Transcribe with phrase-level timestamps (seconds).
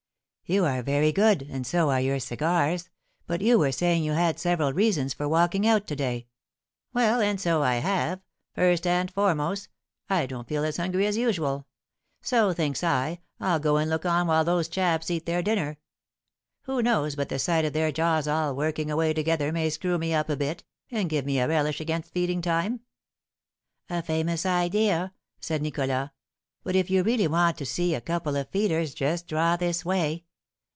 [0.43, 2.89] "You are very good, and so are your cigars.
[3.25, 6.27] But you were saying you had several reasons for walking out to day?"
[6.91, 8.19] "Well, and so I have.
[8.53, 9.69] First and foremost,
[10.09, 11.67] I don't feel as hungry as usual;
[12.21, 15.77] so, thinks I, I'll go and look on while those chaps eat their dinner.
[16.63, 20.13] Who knows but the sight of their jaws all working away together may screw me
[20.13, 22.81] up a bit, and give me a relish against feeding time?"
[23.89, 26.09] "A famous idea!" said Nicholas.
[26.61, 29.85] "But if you really do want to see a couple of feeders, just draw this
[29.85, 30.25] way.